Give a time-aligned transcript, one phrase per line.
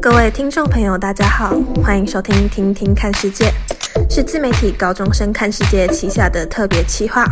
[0.00, 3.46] 各位听众朋友，大家好，欢迎收听《听听看世界》，
[4.14, 7.24] 是自媒体高中生看世界旗下的特别企划。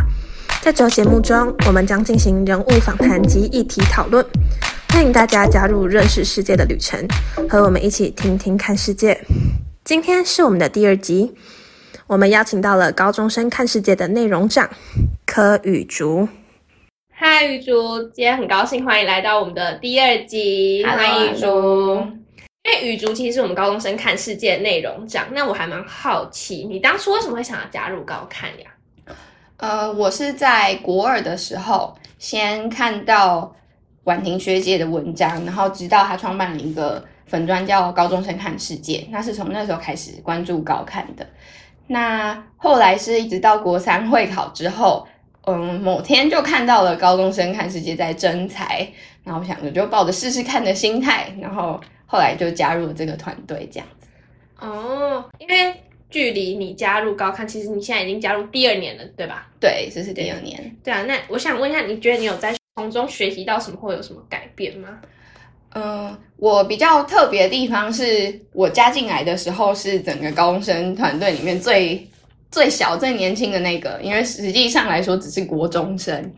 [0.62, 4.24] 在这节目中，我们将进行人物访谈及议题讨论，
[5.02, 7.04] 欢迎大家加入认识世界的旅程，
[7.50, 9.20] 和我们一起听听看世界。
[9.82, 11.34] 今天是我们的第二集，
[12.06, 14.70] 我们邀请到了高中生看世界的内容长
[15.26, 16.28] 柯雨竹。
[17.12, 21.96] 嗨，雨竹，今天很高兴欢迎来到我们的第二集，欢迎雨竹。
[22.62, 28.70] 因为雨竹其实是我们高中生看世界的内容长，那我还蛮好奇，你当初为什么会想要加入高看呀？
[29.56, 33.52] 呃，我是在国二的时候先看到
[34.04, 41.26] 婉婷学姐的文章，然后直到她创办了一个粉专叫高中生看世界，那是从那时候开始关注高看的。
[41.86, 45.06] 那后来是一直到国三会考之后，
[45.46, 48.86] 嗯，某天就看到了高中生看世界在征才，
[49.24, 51.80] 然后我想着就抱着试试看的心态，然后。
[52.04, 54.06] 后来就加入了这个团队，这样子。
[54.60, 55.74] 哦，因为
[56.10, 59.48] 距离你加入高看，其实你现在已经加入第二年了，对吧？
[59.58, 60.58] 对，这是第二年。
[60.84, 64.88] 对，对啊，那我想问一下，你觉得你有在从中学习到什么，或有什么改变吗？
[65.74, 72.06] 嗯、我比较特别的地方是我加进来的时候是整个高中生团队里面最
[72.50, 76.32] 最小、最年轻的那个，因为实际上来说只是国中生。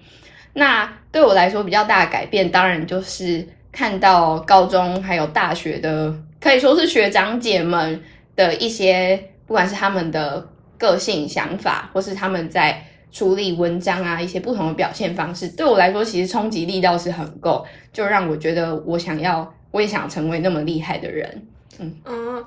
[0.53, 3.47] 那对我来说比较大的改变，当然就是。
[3.77, 8.01] 看到高中还有大学的，可以说是学长姐们
[8.37, 12.81] 的一些，不管是他们的个性想法，或是他们在
[13.15, 21.47] 处理文章啊，一些不同的表现方式，对我来说其实冲击力倒是很够，就让我觉得我想要，我也想成为那么厉害的人。
[21.79, 22.45] 嗯嗯，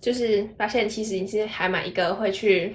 [0.00, 2.74] 就是发现其实你是还蛮一个会去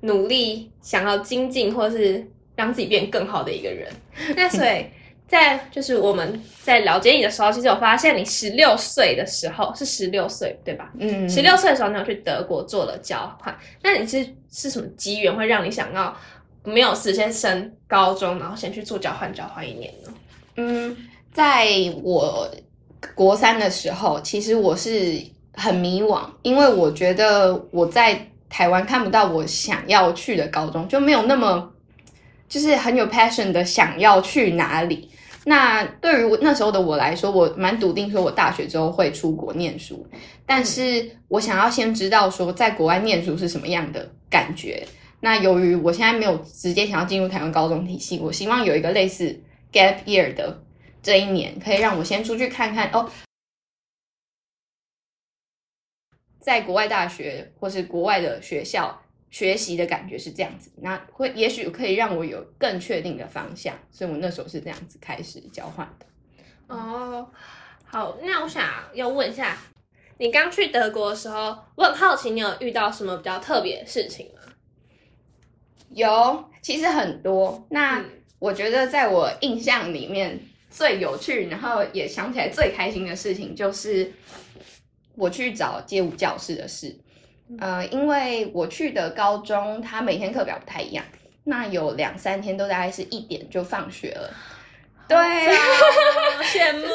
[0.00, 2.26] 努力想要精进，或是
[2.56, 3.88] 让自己变更好的一个人。
[4.36, 4.84] 那所以。
[5.26, 10.92] 在就是我们在了解你的时候，其实我发现你十六岁的时候是十六岁对吧？
[10.98, 16.14] 嗯，十六岁的时候你有去德国做了交换，那你是是什么机缘会让你想要
[16.64, 20.12] 没有事先升高中，然后先去做交换交换一年呢？
[20.56, 20.96] 嗯，
[21.32, 21.68] 在
[22.02, 22.48] 我
[23.14, 25.20] 国三的时候，其实我是
[25.52, 31.70] 很迷惘，因为我觉得我在台湾看不到我想要去的高中，就没有那么
[32.48, 35.10] 就是很有 passion 的想要去哪里。
[35.46, 40.06] 那对于那时候的我来说，我蛮笃定说，我大学之后会出国念书。
[40.46, 44.86] 但是我想要先知道说，在国外念书是什么样的感觉。
[45.24, 49.40] 那由于我现在没有直接想要进入台湾高中体系，我希望有一个类似
[49.72, 50.62] gap year 的
[51.02, 53.10] 这一年，可以让我先出去看看哦，
[56.38, 59.00] 在国外大学或是国外的学校。
[59.30, 66.06] 学习的感觉是这样子，那会也许可以让我有更确定的方向，所以我那时候是这样子开始交换的。
[66.68, 67.28] 哦，
[67.84, 69.58] 好，那我想要问一下，
[70.18, 74.43] 你刚去德国的时候，我很好奇，你有遇到什么比较特别的事情吗？
[75.94, 77.66] 有，其实很多。
[77.70, 78.04] 那
[78.38, 80.38] 我觉得在我印象里面
[80.70, 84.12] 最有趣，然后也想起来最开心的事情，就是
[85.14, 86.94] 我去找街舞教室的事。
[87.58, 91.04] 呃，因为我去的高中，它每天课表不太一样，
[91.44, 94.34] 那有两三天都大概是一点就放学了。
[95.06, 95.16] 对，
[96.44, 96.86] 羡慕，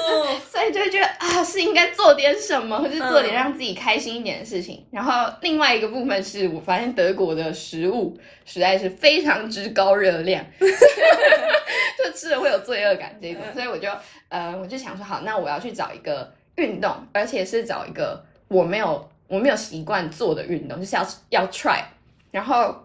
[0.50, 4.78] 所以就会觉得啊，是应该做点什么，或是做点让自己开心一点的事情。
[4.78, 13.90] 嗯、然后另外一个部分是我发现德国的食物实在是非常之高热量， 就吃了会有罪恶感这种，所以我就
[14.30, 19.10] 呃，我就想说，好，那我要去找一个运动，而且是找一个我没有。
[19.30, 21.84] 我没有习惯做的运动，就是要要 try，
[22.32, 22.76] 然后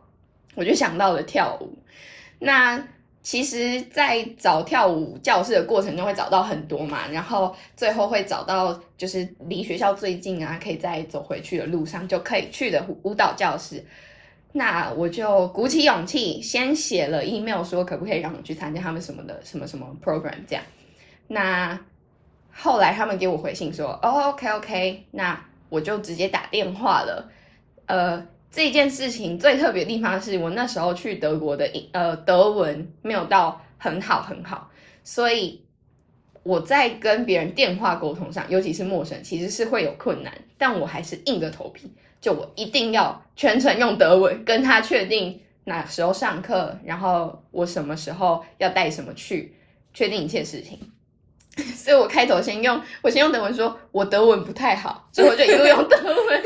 [0.54, 1.74] 我就想到了跳舞。
[2.38, 2.86] 那
[3.24, 13.84] 其实，在找跳舞教室的过程中，会找到很多嘛，然后最后会找到就是离学校最近啊，可以再走回去的路上就可以去的舞蹈教室。
[14.52, 20.62] 那我就鼓起勇气，先写了 email 说可不可以让我去参加他们什么的什么什么 program 这样。
[21.26, 21.76] 那
[22.52, 25.44] 后来他们给我回信说，哦，OK OK，那。
[25.70, 27.28] 我就直接打电话了，
[27.86, 34.70] 呃，这件事情最特别的地方是我那时候去德国的，呃，德文没有到很好很好，
[35.02, 35.60] 所以
[36.44, 41.90] 我在跟别人电话沟通上，尤其是陌生，其实是会有困难，但我还是硬着头皮，
[42.20, 49.56] 就我一定要全程用德文跟他确定哪时候上课，然后我什么时候要带什么去，
[49.92, 50.78] 确定一切事情。
[51.74, 56.42] 所以我开头先用我先用德文说，我德文不太好，所以我就一路用德文。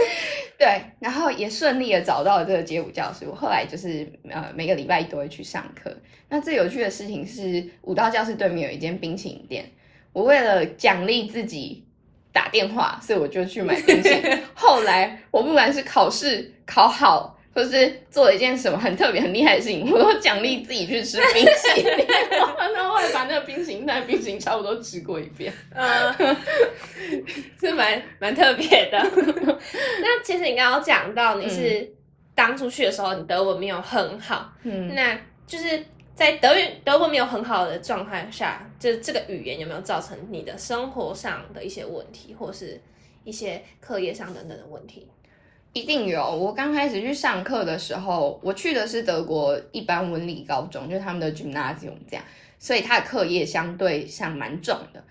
[0.58, 3.25] 对，然后也顺利的找到了这个街舞教室。
[3.28, 5.96] 我后来就是呃每个礼拜一都会去上课。
[6.28, 9.64] 那最有趣的事情是，舞蹈教室对面有一间冰淇淋店。
[10.12, 11.84] 我为了奖励自己
[12.32, 14.38] 打电话，所以我就去买冰淇淋。
[14.52, 17.38] 后来我不管是考试考好。
[17.58, 26.37] 就是做了一件什么很特别、很厉害的事情，我都奖励自己去吃冰淇淋，然后后来把那个冰淇淋、那冰淇淋差不多吃过一遍， 嗯，
[27.58, 28.99] 是蛮蛮特别的。
[30.00, 31.93] 那其实你刚刚讲到，你是
[32.32, 35.84] 当初去的时候，你德文没有很好，嗯，那就是
[36.14, 42.81] 在德语德文没有很好的状态下，就这个语言有没有造成你的生活上的一些问题，或是
[43.25, 45.08] 一些课业上等等的问题？
[45.73, 46.25] 一定有。
[46.25, 52.25] 我刚开始去上课的时候，我去的是德国一般文理高中，就是他们的 Gymnasium 这样，
[52.59, 55.05] 所以他的课业相对上蛮重的。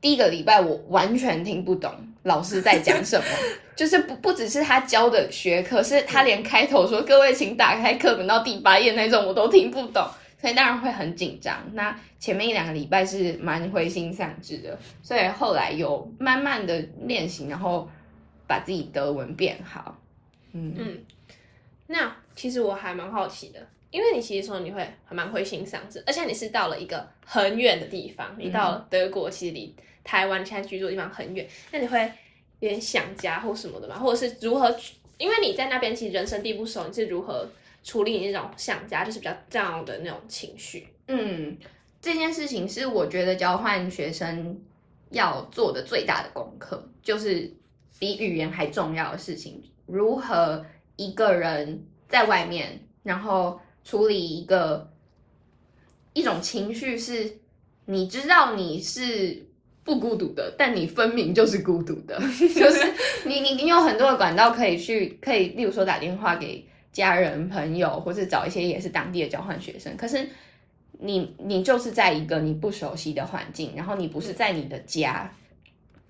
[0.00, 1.92] 第一个礼拜我完全听不懂
[2.24, 3.24] 老师在讲什么，
[3.76, 10.04] 就是不不只是他教的学科，是他连开头说“各位请打开课本到第八页”那种我都听不懂，
[10.40, 11.56] 所以当然会很紧张。
[11.72, 17.88] 那前面一两个礼拜是蛮灰心丧志的，所以后来有慢慢的练习，然后。
[18.52, 19.98] 把自己德文变好，
[20.52, 21.02] 嗯嗯，
[21.86, 31.98] 那其实我还蛮好奇的，因为你其实说你会还蛮会欣赏这，而且你是到了一个很远的地方，你到了德国，其实离台湾现在居住的地方很远，那你会
[32.60, 33.98] 有点想家或什么的吗？
[33.98, 34.76] 或者是如何？
[35.16, 37.48] 因为你在那边其实人生地不熟，你是如何
[37.82, 40.86] 处理你那种想家，就是比较 down 的那种情绪？
[41.06, 41.56] 嗯，
[42.02, 44.60] 这件事情是我觉得交换学生
[45.08, 47.50] 要做的最大的功课，就是。
[48.02, 50.66] 比语言还重要的事情，如何
[50.96, 54.90] 一个人在外面，然后处理一个
[56.12, 57.38] 一种情绪，是
[57.84, 59.46] 你知道你是
[59.84, 62.18] 不孤独的，但你分明就是孤独的，
[62.52, 62.92] 就是
[63.24, 70.28] 你你你有很多的管道可以去，可以例如说打电话给家人朋友，或是找一些也是当地的交换学生，可是
[70.98, 75.32] 你你就是在一个你不熟悉的环境，然后你不是在你的家，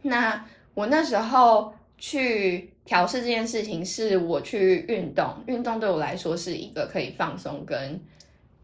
[0.00, 0.42] 那
[0.72, 1.74] 我那时候。
[2.04, 5.32] 去调试这件事情，是我去运动。
[5.46, 8.00] 运动对我来说是一个可以放松跟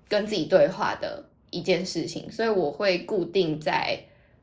[0.09, 3.97] 跟自己对话的一件事情，所以我会固定在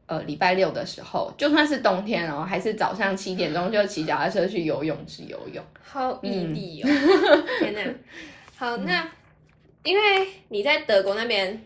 [0.06, 5.62] 呃礼拜六的时候，就算是冬天哦，还是早上七点钟就骑脚踏车去游泳池游泳。
[5.84, 6.88] 好毅力哦！
[6.90, 7.94] 嗯、 天哪！
[8.56, 9.12] 好，那
[9.84, 11.62] 因为你在德国那边。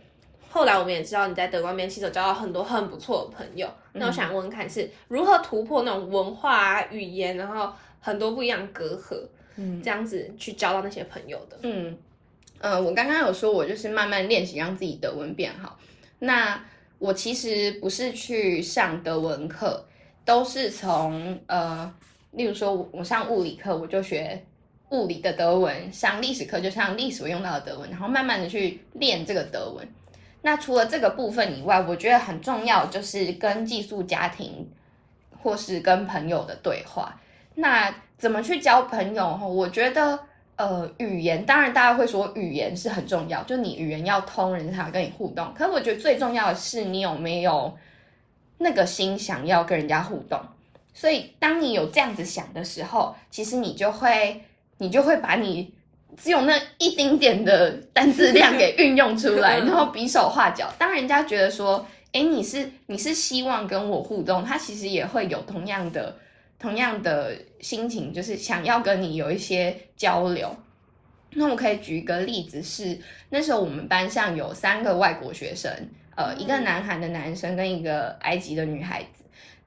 [0.51, 3.67] 后来我们也知道你在德国那边其实有交到很多很不错的朋友。
[3.93, 9.15] 嗯、那我想问问看，是如何突破那种文化啊、语言，然后很多不一样隔阂，
[9.57, 11.57] 嗯，这样子去交到那些朋友的？
[11.61, 11.95] 嗯，
[12.59, 15.77] 呃，我刚刚有说，我就是慢慢练习让自己德文变好。
[16.17, 16.59] 那
[16.97, 19.85] 我其实不是去上德文课，
[20.25, 21.93] 都是从呃，
[22.31, 24.43] 例如说我上物理课，我就学
[24.89, 29.87] 物理的德文；上历史课就上历史我用到的德文，然后慢慢的去练这个德文。
[30.41, 34.69] 那除了这个部分以外，我觉得很重要就是跟寄宿家庭
[35.43, 37.19] 或是跟朋友的对话。
[37.55, 39.37] 那怎么去交朋友？
[39.37, 40.17] 我觉得，
[40.55, 45.53] 呃，语言当然大家会说语言是很重要，就你语言要通，人才跟你互动。
[45.53, 47.77] 可是我觉得最重要的是你有没有
[48.59, 50.39] 那个心想要跟人家互动。
[50.93, 54.41] 所以当你有这样子想的时候，其实你就会，
[54.77, 55.73] 你就会把你。
[56.17, 60.73] 只有那一丁点的单字量给运用出来，然后比手画脚。
[60.77, 66.15] 当人家觉得说，诶，你是你是希望跟我互动，他其实也会有同样的
[66.59, 70.55] 同样的心情，就是想要跟你有一些交流。
[71.33, 72.99] 那我可以举一个例子是，
[73.29, 75.71] 那时候我们班上有三个外国学生，
[76.15, 79.18] 呃，一个南韩的男生跟一个埃及的女孩子。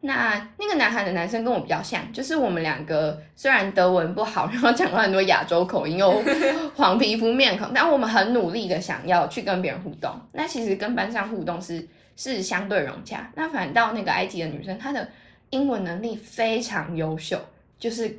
[0.04, 6.20] 那那个男孩的男生跟我比较像，就是我们两个虽然德文不好， 然后讲了很多亚洲口音，又
[6.74, 10.10] 黄皮肤面孔，但我们很努力的想要去跟别人互动。
[10.32, 13.30] 那其实跟班上互动是是相对融洽。
[13.36, 15.08] 那反倒那个埃及的女生，她的
[15.50, 17.38] 英文能力非常优秀，
[17.78, 18.18] 就是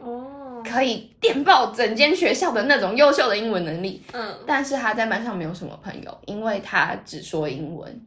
[0.65, 4.01] 可以电报整间学校的那种优秀的英文能力。
[4.13, 8.01] 嗯，但是她在班上没有什么朋友，因为她只说英文。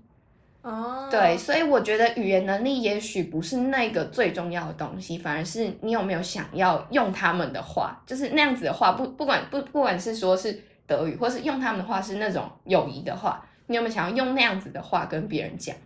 [0.67, 1.11] 哦，oh.
[1.11, 15.77] 对，所以我觉得语言能力也许不是那个最重要的东西，反而是你有没有想要用他们的话，就是那样子的话，不不管不不管是说是德语，或是用他们的话是那种友谊的话，你有没有想要用那样子的话跟别人讲？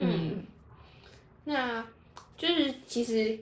[0.00, 0.44] 嗯，嗯，
[1.44, 1.84] 那
[2.36, 3.38] 就是其实。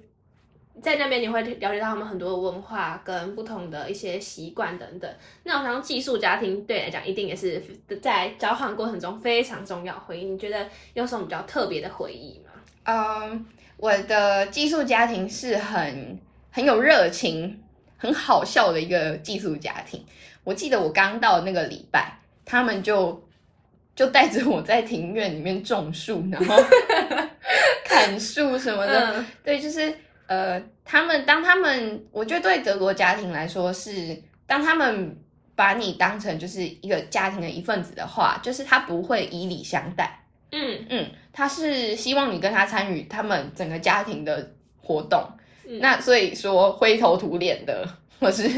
[0.80, 5.14] 在那边你会了解到他们很多的文化跟不同的一些习惯等等。
[5.42, 7.62] 那我想说寄宿家庭对你来讲一定也是
[8.00, 10.24] 在交换过程中非常重要回忆。
[10.24, 12.52] 你觉得有什么比较特别的回忆吗？
[12.84, 16.18] 嗯，我的寄宿家庭是很
[16.50, 17.62] 很有热情、
[17.96, 20.04] 很好笑的一个寄宿家庭。
[20.42, 23.22] 我记得我刚到那个礼拜，他们就
[23.94, 26.56] 就带着我在庭院里面种树，然后
[27.84, 29.18] 砍树什么的。
[29.18, 29.94] 嗯、对，就是
[30.32, 35.14] 呃，他们当他们，我觉得对德国家庭来说是，当他们
[35.54, 40.18] 把你当成就是一个家庭的一份子的话，就是他不会以礼相待。
[40.50, 44.50] 嗯嗯，他是希望你跟他参与他们整个家庭的
[44.82, 45.22] 活动，
[45.68, 47.86] 嗯、那所以说灰头土脸的
[48.18, 48.48] 或是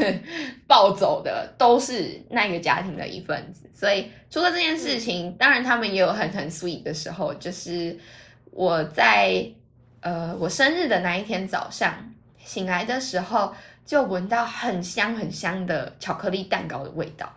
[0.67, 3.69] 暴走的都是那个家庭的一份子。
[3.73, 7.97] 所以除了这件事情，嗯、当然他们也有很很 sweet 的时候，就是
[8.51, 9.45] 我在
[10.05, 11.91] 呃我生日的那一天早上
[12.43, 17.33] 醒来的时候，就闻到很香很香的巧克力蛋糕的味道，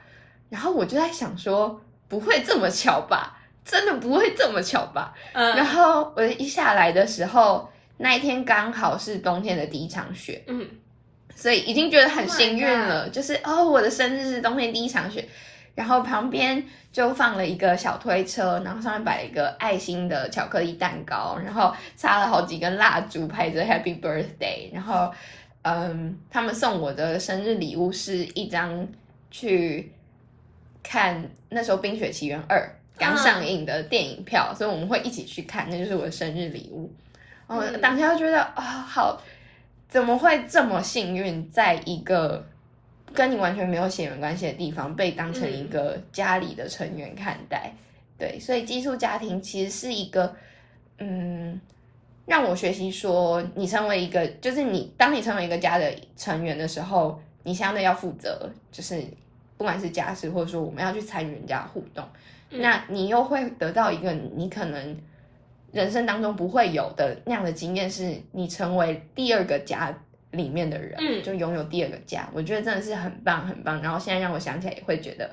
[0.51, 3.39] 然后我就在想说，不会这么巧吧？
[3.65, 5.15] 真的不会这么巧吧？
[5.33, 10.69] 嗯，然后我一下来的时候，那一天刚好是冬天的第一场雪，嗯，
[11.35, 13.05] 所以已经觉得很幸运了。
[13.05, 15.27] Oh、就是哦，我的生日是冬天第一场雪，
[15.79, 24.75] 然后旁边就放了一个小推车，然后上面摆了一个爱心的巧克力蛋糕，然后插了好几根蜡烛，拍着 Happy Birthday。
[24.75, 25.09] 然后，
[25.63, 28.89] 嗯，他们送我的生日礼物是一张
[29.31, 29.93] 去
[30.83, 32.59] 看那时候《冰雪奇缘二》。
[32.99, 36.93] 刚上映的电影票，所以我们会一起去看，那就是我的生日礼物。
[37.47, 39.23] 然后当时就觉得啊、哦，好，
[39.89, 42.45] 怎么会这么幸运，在一个
[43.15, 47.73] 跟你完全没有血缘关系的地方，被当成一个家里的成员看待？
[47.73, 47.79] 嗯、
[48.19, 50.35] 对，所以寄宿家庭其实是一个，
[50.99, 51.61] 嗯，
[52.27, 59.03] 让我学习说，你成为一个，就是你当你成为一个家的成员的时候，你相对要负责，就是
[59.57, 62.05] 不管是家事，或者说我们要去参与人家互动。
[62.51, 64.97] 那你又会得到一个你可能
[65.71, 69.95] 人生当中不会有的那样的经验，是你成为第二个家
[70.33, 72.29] 里面的人，嗯，就拥有第二个家。
[72.33, 73.81] 我觉得真的是很棒很棒。
[73.83, 75.31] 然后现在让我想起来，也会觉得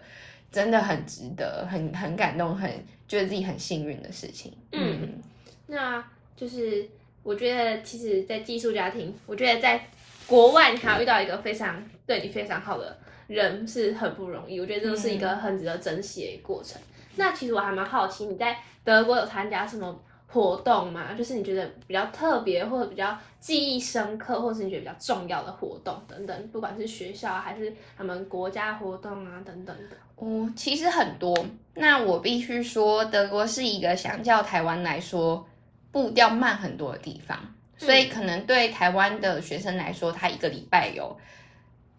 [0.52, 2.72] 真的很值得，很很感动，很
[3.08, 4.54] 觉得自己很幸运的事情。
[4.72, 5.22] 嗯，嗯，
[5.68, 6.04] 那
[6.36, 6.88] 就是
[7.24, 9.88] 我觉得，其实，在寄宿家庭，我觉得在
[10.28, 12.98] 国外还要遇到一个非常对你非常好的
[13.28, 14.60] 人是很不容易。
[14.60, 16.82] 我觉得这是一个很值得珍惜的过程。
[17.16, 20.04] 那其实我还蛮好奇，你在德国有参加什么
[20.36, 21.14] 活动吗？
[21.18, 29.96] 就是你觉得比较特别，或者比较记忆深刻，或者是你觉得比较重要的活动等等，不管是学校还是他们国家活动啊等等的。
[30.18, 31.34] 哦，其实很多。
[31.74, 35.48] 那我必须说，德国是一个相较台湾来说
[35.94, 37.40] 步调慢很多的地方，
[37.78, 41.18] 所以可能对台湾的学生来说，他一个礼拜有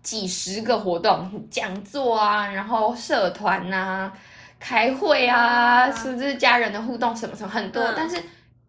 [0.03, 4.13] 几十个活动、讲座啊，然后社团啊。
[4.59, 8.21] 开会啊，甚至家人的互动什么什么很多，嗯、但是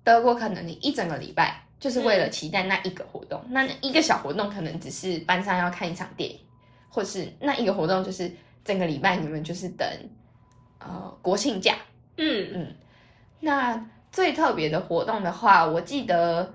[0.03, 6.39] 德国可能你一整个礼拜就是为了期待那一个活动，嗯、那一个小活动可能只是班上要看一场电影，
[6.89, 8.32] 或是那一个活动就是
[8.63, 9.88] 整个礼拜你们就是等
[10.79, 11.75] 呃国庆假，
[12.17, 12.51] 嗯。
[12.53, 12.75] 嗯。
[13.39, 16.53] 那最特别的活动的话，我记得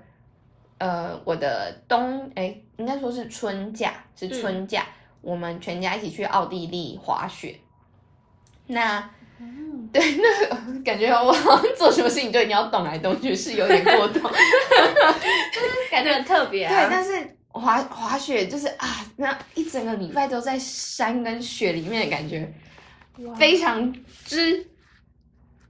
[0.77, 7.59] 呃我的冬哎应该说是春假是春假，嗯、我们全家一起去奥地利滑雪，
[8.67, 9.09] 那。
[9.45, 14.21] 嗯、对，那感觉我好像做什么事情就一定要动来动去，是有点过动，
[15.91, 16.73] 感觉很特别、啊。
[16.73, 22.51] 对，但是滑滑雪就是啊，那一整个礼拜都在山跟雪里面的感觉，
[23.37, 23.93] 非常
[24.25, 24.65] 之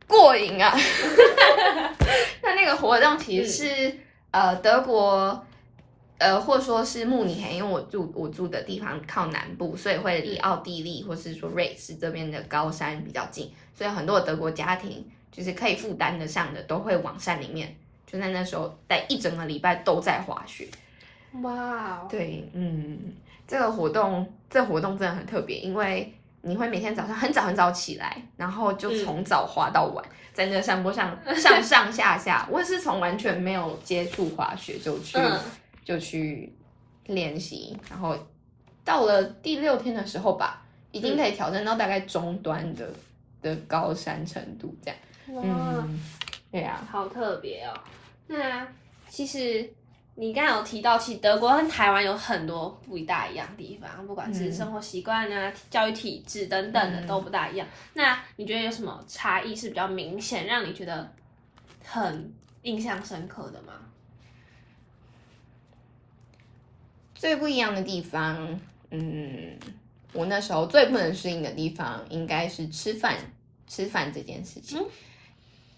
[0.08, 0.74] 过瘾啊！
[2.42, 3.88] 那那个活动其实是、
[4.32, 5.46] 嗯、呃德国。
[6.20, 17.76] 呃，或者说是慕尼黑，因为我住我住的地方靠南部，所以会离奥地利或是说瑞士这边的高山比较近，所以很多德国家庭就是可以负担得上的，都会往山里面，
[18.08, 20.68] 就在那时候待一整个礼拜都在滑雪。
[21.42, 23.00] 哇 Wow，对，嗯，
[23.48, 35.18] 这个活动，这个活动真的很特别，因为你会每天早上很早很早起来，然后就从早滑到晚，嗯、在那个山坡上 上上下下，我也是从完全没有接触滑雪就去。
[35.18, 35.38] 嗯
[35.84, 36.54] 就去
[37.06, 38.18] 练习，然后
[38.84, 42.90] 到了第六天的时候吧，已经可以挑战到大概中端的
[43.42, 45.00] 的高山程度，这样。
[45.36, 46.00] 哇，嗯、
[46.52, 47.74] 对呀、啊，好特别哦。
[48.28, 48.68] 那
[49.10, 49.70] 其实
[50.16, 57.68] 你刚刚有提到，其实德国跟台湾有很多不一大一样的地方，不管是生活习惯啊、嗯、教育体制等等的都不大一样。
[57.94, 61.12] 那你觉得有什么差异是比较明显，让你觉得
[61.84, 63.74] 很印象深刻的吗？
[67.24, 68.60] 最不一样的地方，
[68.92, 69.58] 嗯，
[70.12, 73.16] 我那时候最不能适应的地方，应该是吃饭，
[73.66, 74.78] 吃饭这件事情。
[74.78, 74.86] 嗯、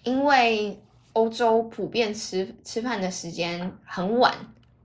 [0.02, 0.82] 因为
[1.14, 4.34] 欧洲普遍吃吃饭的时间很晚，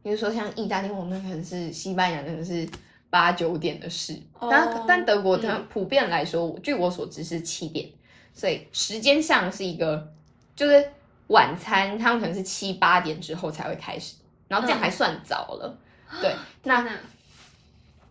[0.03, 2.69] 比如说像意大利，我们可能是西班牙，可能是
[3.09, 4.21] 八九点的事。
[4.35, 7.89] Oh, 但但德国，它普遍来说，嗯、据我所知是七点，
[8.35, 10.13] 所以时间上是一个，
[10.55, 10.91] 就是
[11.29, 15.75] 晚餐他们可能是七八点之后才会开始，然后这样还算早了。
[15.75, 15.87] 嗯、
[16.21, 16.87] 对， 那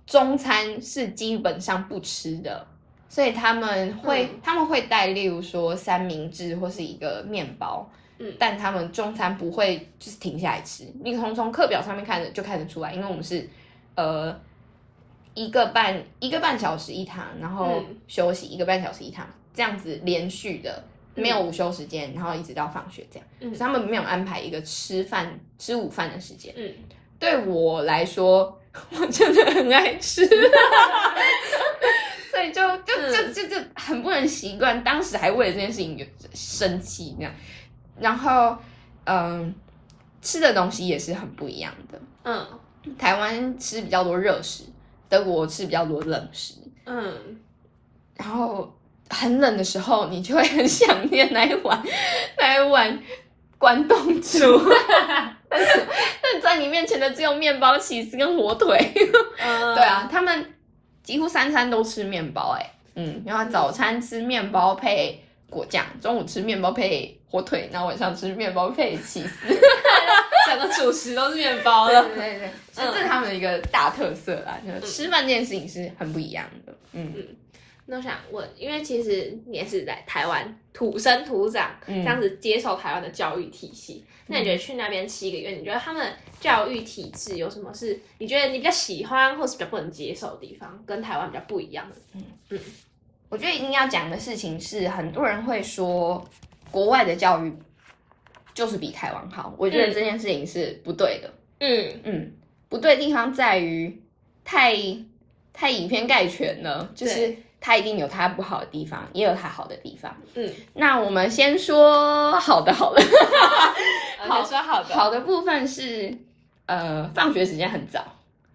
[0.06, 2.68] 中餐是基本上不吃的。
[3.12, 7.89] 所以他们会、嗯、他们会带，例如说三明治或是一个面包，
[8.20, 10.84] 嗯，但他们中餐不会就是停下来吃。
[11.03, 13.50] 你从从课表上面看着就看得出来，因为我们是
[13.96, 14.39] 呃
[15.34, 20.84] 一个半一个半小时一堂，然后休息一个半小时一堂，这样子连续的
[21.15, 23.27] 没有午休时间，然后一直到放学这样。
[23.39, 26.53] 嗯，所以他们没有安排一个吃饭吃午饭的时间。
[26.56, 26.72] 嗯，
[27.19, 28.59] 对我来说，
[28.91, 30.25] 我真的很爱吃。
[32.31, 37.33] 所以就就就就就很不能习惯，当时还为了这件事情就生气那样，
[37.99, 38.55] 然后
[39.03, 39.53] 嗯，
[40.21, 41.99] 吃的东西也是很不一样的。
[42.23, 42.47] 嗯，
[42.97, 44.63] 台湾吃比较多热食，
[45.09, 46.53] 德国吃比较多冷食。
[46.85, 47.38] 嗯，
[48.15, 48.73] 然后
[49.09, 51.83] 很冷的时候，你就会很想念那一碗
[52.38, 52.97] 那一碗
[53.59, 54.59] 关东煮，
[55.47, 55.85] 但是
[56.23, 58.75] 但在你面前的只有面包、起司跟火腿。
[59.37, 60.55] 嗯，对啊，他们。
[61.01, 69.47] 几乎三餐都吃面包，欸，哎，嗯，然后早餐吃面包配果酱，中午吃面包配火腿，然后晚上吃面包配起司，
[70.45, 72.03] 整个主食都是面包了。
[72.09, 76.73] 对对对，这是他们的一个大特色啦，嗯，就是吃饭这件事情是很不一样的。
[76.93, 77.11] 嗯。
[77.17, 77.27] 嗯
[77.91, 91.96] 那我想问，因为其实你也是在台湾土生土长，嗯、这样子接受台湾的教育体系，嗯、那你觉得去那边七个月，你觉得他们教育体制有什么是你觉得你比较喜欢，或是比较不能接受的地方，跟台湾比较不一样的？
[92.13, 92.60] 嗯嗯，
[93.27, 96.24] 我觉得一定要讲的事情是，很多人会说
[96.69, 97.51] 国外的教育
[98.53, 101.34] 就是比台湾好，我觉得这件事情是不对的。
[101.62, 102.34] 嗯嗯，
[102.69, 104.00] 不对的地方在于
[104.46, 104.77] 太
[105.51, 107.35] 太以偏概全了，就是。
[107.61, 110.15] 它一定有它不好的地方，也有它好的地方。
[110.35, 113.01] 嗯，那我们先说好的好了。
[114.27, 114.95] 好，说好的。
[114.95, 116.15] 好的部分是，
[116.65, 118.03] 呃，放学时间很早，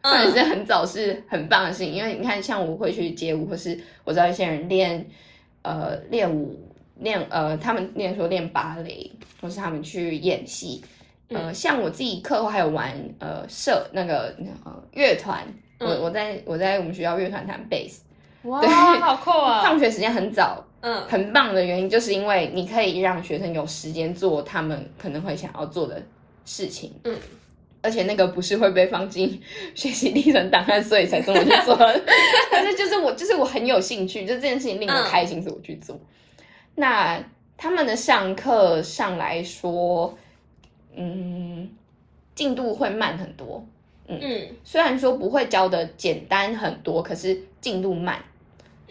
[0.03, 1.93] 放学时间很早是很棒的事情。
[1.93, 5.07] 嗯、因为你看，像我会去街舞，或是我知道一些人练，
[5.63, 6.59] 呃，练舞，
[6.99, 10.83] 练呃，他们练说练芭蕾，或是他们去演戏。
[11.31, 15.43] 呃，嗯、像我自己课后还有玩呃社那个呃乐团，
[15.81, 18.04] 我我在我在我们学校乐团弹贝斯。
[18.45, 18.69] 哇，对。
[18.71, 19.61] 好酷啊！
[19.65, 26.01] 放学时间很早，嗯，很棒的原因就是因为你可以让学生有时间做他们可能会想要做的
[26.45, 27.15] 事情，嗯，
[27.83, 29.41] 而且那个不是会被放进
[29.75, 31.77] 学习历程档案，所以才这么去做，
[32.51, 35.95] 但是就是我就是我很有兴趣，就这件事情令我开心，所以我去做。
[35.97, 36.45] 嗯、
[36.77, 37.25] 那
[37.57, 40.17] 他们的上课上来说，
[40.97, 41.69] 嗯，
[42.35, 43.65] 进度会慢很多，
[44.09, 44.49] 嗯，嗯。
[44.65, 48.23] 虽然说不会教的简单很多，可是进度慢。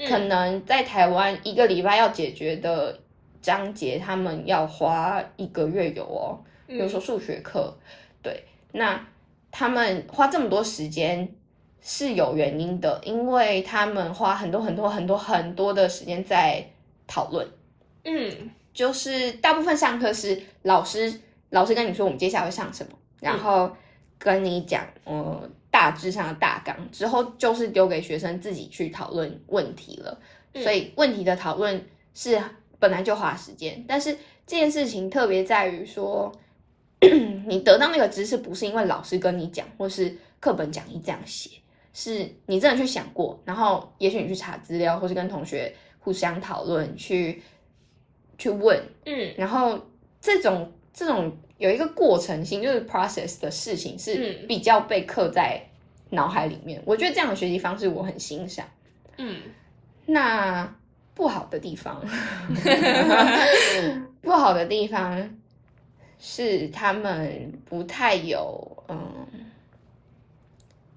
[0.07, 2.99] 可能在台湾一个礼拜要解决的
[3.41, 6.39] 章节，他们要花一个月有哦。
[6.67, 7.77] 比如说数学课，
[8.21, 9.05] 对，那
[9.51, 11.27] 他们花这么多时间
[11.81, 16.65] 是有原因的，因为他们花很多很多很多很多的时间在
[17.05, 17.47] 讨论。
[18.03, 23.71] 嗯，就是大部分上课是老师老师跟你说我们接下来会上什么，然后
[24.17, 25.51] 跟你讲，嗯。
[25.83, 30.17] 大致上的大纲之后，就是丢给学生自己去讨论问题了。
[30.53, 32.41] 嗯、所以问题的讨论是
[32.79, 34.13] 本来就花时间，但是
[34.47, 36.31] 这件事情特别在于说，
[37.45, 41.49] 你得到那个知识不是因为老师跟你讲，或是课本讲义这样写，
[41.91, 47.43] 是你真的去想过，然后也许你去查资料，或是跟同学互相讨论，去
[48.37, 49.77] 去问，嗯，然后
[50.21, 51.37] 这种这种。
[51.59, 55.61] 有一个过程性，就是 process 的事情是比较被刻在
[56.13, 56.79] 脑海里面。
[56.79, 58.65] 嗯、我觉得这样的学习方式我很欣赏。
[59.17, 59.41] 嗯，
[60.05, 60.75] 那
[61.13, 62.01] 不好的地方，
[64.21, 65.29] 不好的地方
[66.19, 69.27] 是他们不太有嗯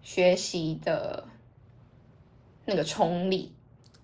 [0.02, 1.24] 学习的
[2.64, 3.52] 那个冲力。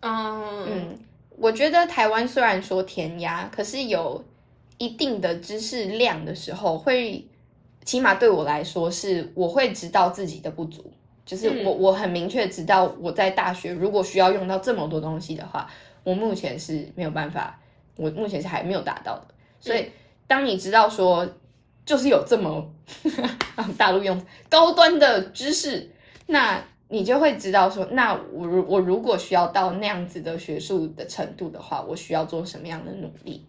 [0.00, 0.98] 嗯嗯，
[1.36, 4.24] 我觉得台湾虽然说填鸭，可是有。
[4.78, 7.24] 一定的知识量的时候，会
[7.84, 10.92] 起码对我来说是，我会知道自己的不足，
[11.32, 15.66] 就是我我很明确知道我在大学如果需要用到这么多东西的话，
[16.04, 17.58] 我目前是没有办法，
[17.96, 19.28] 我目前是还没有达到的。
[19.58, 19.90] 所以
[20.26, 21.26] 当你知道说，
[21.86, 22.70] 就是有这么
[23.78, 25.90] 大陆用高端的知识，
[26.26, 33.46] 那你就会知道说，那我如我如果需要到那样子的学术的程度的话，我需要做什么样的努力。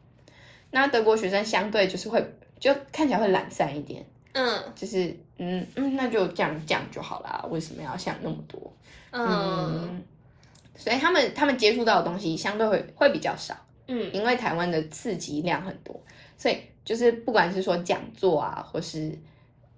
[0.72, 2.26] 那德国学生相对就是会
[2.58, 8.74] 就看起来会懒散一点，嗯，就是嗯嗯，那就这样这样就好啦，为什么要想那么多？
[9.12, 10.04] 嗯，嗯，
[10.76, 13.56] 所以他们他们接触到的东西相对会会比较少，
[13.88, 16.00] 嗯，因为台湾的刺激量很多，
[16.38, 19.17] 所以就是不管是说讲座啊，或是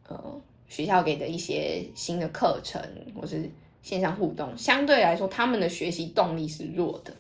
[0.08, 2.82] 呃学校给的一些新的课程，
[3.16, 3.50] 或是
[3.82, 7.14] 线上互动，相对来说他们的学习动力是弱的，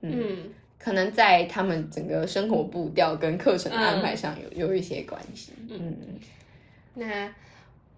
[0.00, 0.50] 嗯，嗯。
[0.82, 5.94] 可能在他们整个生活步调跟课程安排上有、嗯、有一些关系，嗯，
[6.94, 7.32] 那。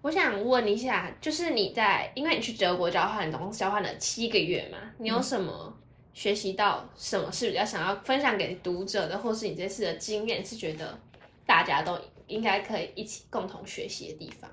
[0.02, 5.72] 我想问一下，就是你在，因为你去德国交换，总共交换了七个月嘛，你有什么
[6.12, 10.98] 学习到什么是比较想要分享给读者的，或是你这次的经验是觉得
[11.46, 14.50] 大家都应该可以一起共同学习的地方？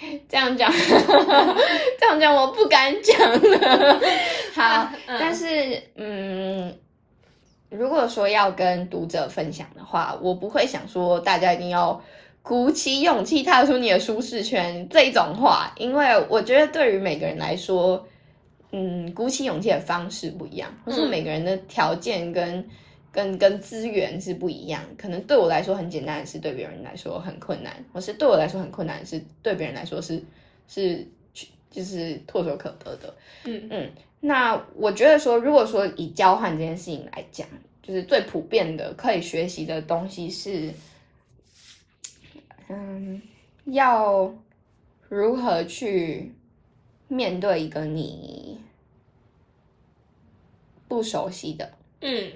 [0.28, 0.68] 这样讲，
[1.96, 4.00] 这样讲我不敢讲了。
[4.52, 6.76] 好，嗯、但是嗯，
[7.70, 12.02] 如果说要跟读者分享的话，我不会想说大家一定要。
[12.42, 18.04] 鼓起勇气踏出你的舒适圈这种话，因为我觉得对于每个人来说，
[18.72, 22.70] 嗯，鼓起勇气的方式不一样，或是每个人的条件跟、嗯、
[23.12, 24.82] 跟跟资源是不一样。
[24.98, 30.20] 可能对我来说很简单的事，对别人来说很困难；或是对我来说很困难的事，对别人来说是
[30.66, 31.06] 是
[31.70, 33.14] 就是唾手可得的。
[33.44, 37.46] 嗯嗯，那我觉得说，如果说以交换这件事情来讲，
[37.84, 40.68] 就是最普遍的可以学习的东西是。
[42.72, 43.20] 嗯，
[43.66, 44.34] 要
[45.08, 46.32] 如何去
[47.08, 48.58] 面对一个你
[50.88, 52.32] 不熟悉的、嗯，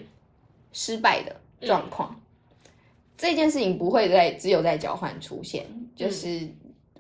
[0.73, 1.35] 失败的
[1.67, 2.15] 状况？
[2.15, 2.71] 嗯、
[3.17, 6.47] 这件事情不会在只有在交换出现，就是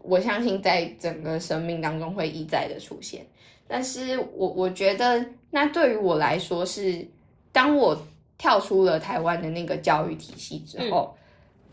[0.02, 3.26] 我相信在整个生命当中会一再的出现。
[3.68, 7.06] 但是我我觉得，那对于我来说是，
[7.52, 8.00] 当我
[8.38, 11.14] 跳出了台湾的那个教育体系之后。
[11.18, 11.22] 嗯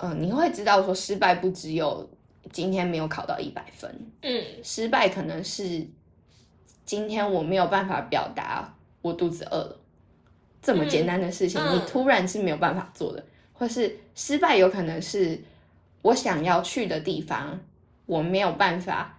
[0.03, 2.09] 嗯，你会知道说失败不只有
[2.51, 3.89] 今天没有考到一百分，
[4.21, 5.87] 嗯，失败可能是
[6.83, 9.79] 今天我没有办法表达我肚子饿了，
[10.61, 15.41] 这么简单的事情，你突然是没有办法做的，嗯，或是失败有可能是
[16.01, 17.57] 我想要去的地方
[18.05, 19.17] 我没有办法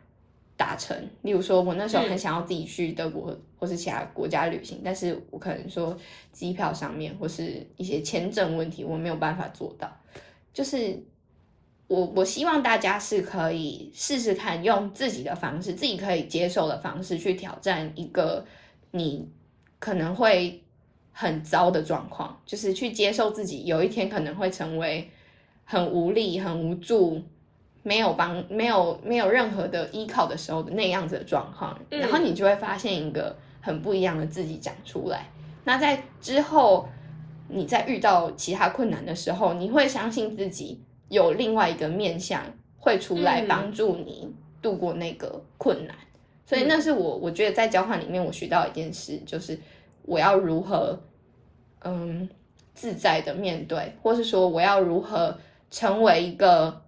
[0.54, 0.94] 达成。
[1.22, 5.96] 例如说，我那时候很想要自己去德国或是其他国家旅行，但是我可能说
[6.30, 9.90] 机票上面或是一些签证问题，我没有办法做到。
[10.54, 11.02] 就是
[11.88, 18.46] 我，我希望大家是可以试试看，用自己的方式，自己可以接受的方式去挑战一个
[18.92, 19.28] 你
[19.80, 20.62] 可能会
[21.10, 25.10] 很糟的状况，就是去接受自己有一天可能会成为
[25.64, 27.20] 很无力、很无助、
[27.82, 35.28] 没有帮、没有没有任何的依靠的时候的那样子的状况，然后你就会发现一个很不一样的自己长出来。
[35.64, 36.88] 那在之后。
[37.54, 42.42] 你在遇到其他困难的时候，你会相信自己有另外一个面向
[42.78, 45.96] 会出来帮助你度过那个困难。
[45.96, 46.08] 嗯、
[46.44, 49.58] 所以那是我我觉得在交换里面我学到一件事，就是
[50.02, 51.00] 我要如何
[51.82, 52.28] 嗯
[52.74, 55.38] 自在的面对，或是说我要如何
[55.70, 56.82] 成为一个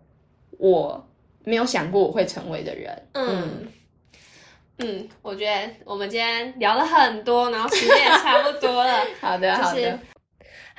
[0.58, 1.06] 我
[1.44, 3.02] 没有想过我会成为的人。
[3.12, 3.66] 嗯
[4.78, 8.92] 嗯，我觉得我们今天聊了很多，然后时间也差不多了。
[9.22, 9.98] 好的，好的。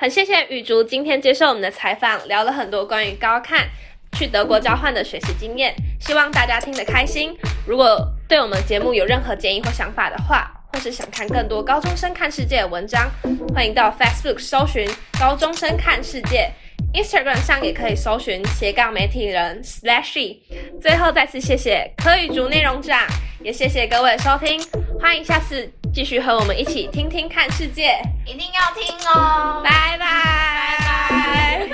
[0.00, 3.68] 很谢谢雨竹今天接受我们的采访，聊了很多关于高看
[4.12, 7.36] 去德国交换的学习经验，希望大家听得开心。
[7.66, 13.10] 如果对我们节目有任何建议或想法的话，或是想看更多高中生看世界的文章，
[13.52, 16.48] 欢迎到 Facebook 搜寻“高中生看世界
[16.94, 20.38] ”，Instagram 上也可以搜寻斜杠媒体人 Slashy。
[20.80, 23.04] 最后再次谢谢柯雨竹内容长，
[23.42, 24.62] 也谢谢各位收听，
[25.00, 25.77] 欢迎下次。
[25.98, 29.60] 继续和我们一起听听看世界，一定要听哦。
[29.64, 31.68] 拜拜。